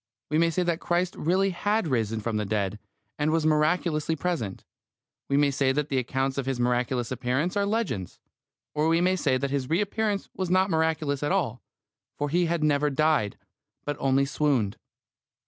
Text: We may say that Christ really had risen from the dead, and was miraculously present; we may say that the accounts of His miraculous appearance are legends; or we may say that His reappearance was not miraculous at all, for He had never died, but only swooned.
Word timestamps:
We 0.31 0.39
may 0.39 0.49
say 0.49 0.63
that 0.63 0.79
Christ 0.79 1.15
really 1.15 1.51
had 1.51 1.87
risen 1.87 2.21
from 2.21 2.37
the 2.37 2.43
dead, 2.47 2.79
and 3.19 3.29
was 3.29 3.45
miraculously 3.45 4.15
present; 4.15 4.65
we 5.29 5.37
may 5.37 5.51
say 5.51 5.71
that 5.71 5.89
the 5.89 5.99
accounts 5.99 6.39
of 6.39 6.47
His 6.47 6.59
miraculous 6.59 7.11
appearance 7.11 7.55
are 7.55 7.67
legends; 7.67 8.19
or 8.73 8.87
we 8.87 8.99
may 8.99 9.15
say 9.15 9.37
that 9.37 9.51
His 9.51 9.69
reappearance 9.69 10.27
was 10.35 10.49
not 10.49 10.71
miraculous 10.71 11.21
at 11.21 11.31
all, 11.31 11.61
for 12.17 12.29
He 12.29 12.47
had 12.47 12.63
never 12.63 12.89
died, 12.89 13.37
but 13.85 13.95
only 13.99 14.25
swooned. 14.25 14.75